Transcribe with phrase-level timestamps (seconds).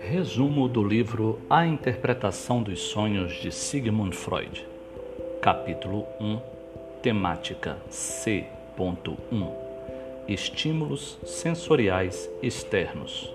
[0.00, 4.66] Resumo do livro A Interpretação dos Sonhos de Sigmund Freud.
[5.40, 6.40] Capítulo 1,
[7.02, 9.52] temática C.1
[10.28, 13.32] Estímulos sensoriais externos.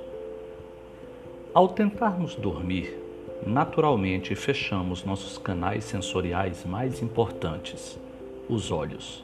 [1.54, 2.98] Ao tentarmos dormir,
[3.46, 8.00] naturalmente fechamos nossos canais sensoriais mais importantes,
[8.50, 9.24] os olhos,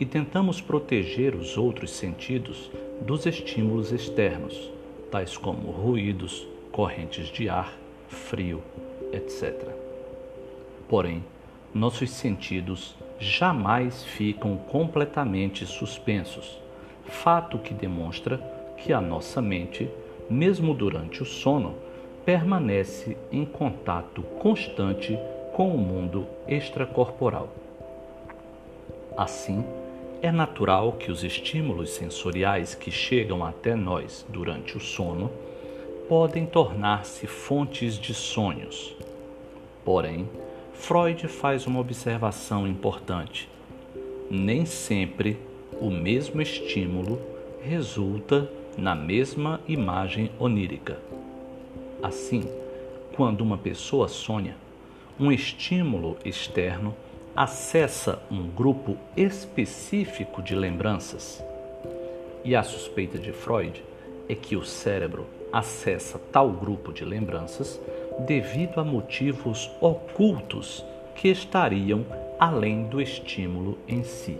[0.00, 2.70] e tentamos proteger os outros sentidos
[3.02, 4.70] dos estímulos externos,
[5.10, 7.76] tais como ruídos, correntes de ar,
[8.08, 8.62] frio,
[9.12, 9.68] etc.
[10.88, 11.22] Porém,
[11.74, 16.58] nossos sentidos jamais ficam completamente suspensos,
[17.04, 18.38] fato que demonstra
[18.78, 19.90] que a nossa mente,
[20.30, 21.74] mesmo durante o sono,
[22.24, 25.18] permanece em contato constante
[25.52, 27.48] com o mundo extracorporal.
[29.16, 29.64] Assim,
[30.22, 35.30] é natural que os estímulos sensoriais que chegam até nós durante o sono
[36.08, 38.94] podem tornar-se fontes de sonhos.
[39.84, 40.28] Porém,
[40.74, 43.48] Freud faz uma observação importante.
[44.30, 45.38] Nem sempre
[45.80, 47.20] o mesmo estímulo
[47.62, 50.98] resulta na mesma imagem onírica.
[52.02, 52.44] Assim,
[53.14, 54.56] quando uma pessoa sonha,
[55.18, 56.94] um estímulo externo
[57.34, 61.42] acessa um grupo específico de lembranças.
[62.44, 63.82] E a suspeita de Freud
[64.28, 67.80] é que o cérebro acessa tal grupo de lembranças
[68.20, 72.04] devido a motivos ocultos que estariam
[72.38, 74.38] além do estímulo em si.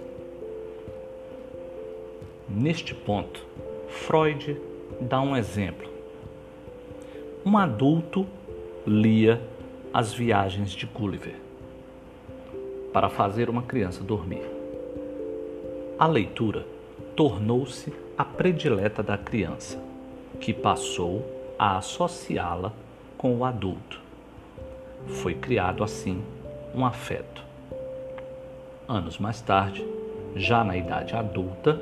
[2.48, 3.46] Neste ponto,
[3.88, 4.60] Freud
[5.00, 5.88] dá um exemplo.
[7.44, 8.26] Um adulto
[8.86, 9.40] lia
[9.92, 11.49] As Viagens de Gulliver
[12.92, 14.42] para fazer uma criança dormir.
[15.98, 16.66] A leitura
[17.14, 19.78] tornou-se a predileta da criança
[20.40, 21.24] que passou
[21.58, 22.72] a associá-la
[23.18, 24.00] com o adulto.
[25.06, 26.22] Foi criado assim
[26.74, 27.44] um afeto.
[28.88, 29.86] Anos mais tarde,
[30.34, 31.80] já na idade adulta,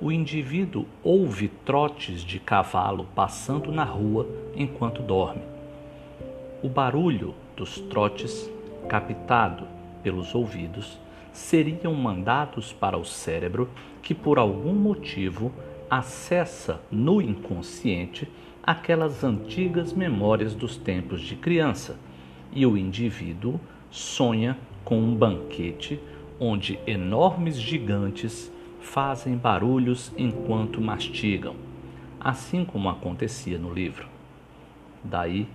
[0.00, 5.42] o indivíduo ouve trotes de cavalo passando na rua enquanto dorme.
[6.62, 8.50] O barulho dos trotes,
[8.88, 9.66] captado
[10.02, 10.98] pelos ouvidos,
[11.32, 13.68] seriam mandados para o cérebro
[14.02, 15.52] que, por algum motivo,
[15.90, 18.28] acessa no inconsciente
[18.62, 21.98] aquelas antigas memórias dos tempos de criança
[22.52, 23.58] e o indivíduo
[23.90, 26.00] sonha com um banquete
[26.40, 31.54] onde enormes gigantes fazem barulhos enquanto mastigam,
[32.20, 34.06] assim como acontecia no livro.
[35.02, 35.48] Daí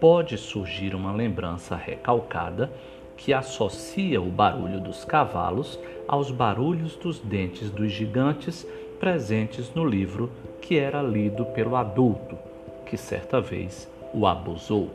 [0.00, 2.72] pode surgir uma lembrança recalcada
[3.16, 8.66] que associa o barulho dos cavalos aos barulhos dos dentes dos gigantes
[9.00, 12.36] presentes no livro que era lido pelo adulto,
[12.84, 14.90] que certa vez o abusou,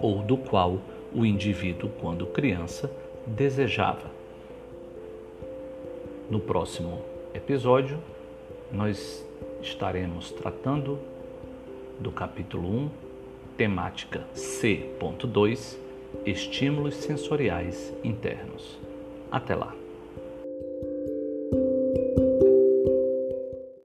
[0.00, 0.78] ou do qual
[1.14, 2.90] o indivíduo, quando criança,
[3.26, 4.10] desejava.
[6.30, 7.00] No próximo
[7.32, 7.98] episódio,
[8.70, 9.26] nós
[9.62, 10.98] estaremos tratando
[11.98, 12.90] do capítulo 1,
[13.56, 15.85] temática C.2
[16.24, 18.78] Estímulos sensoriais internos.
[19.30, 19.85] Até lá!